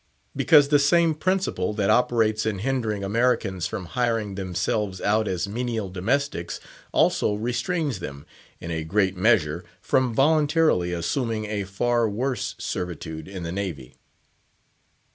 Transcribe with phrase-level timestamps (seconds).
[0.35, 5.89] Because the same principle that operates in hindering Americans from hiring themselves out as menial
[5.91, 6.59] domestics
[6.91, 8.25] also restrains them,
[8.59, 13.93] in a great measure, from voluntarily assuming a far worse servitude in the Navy.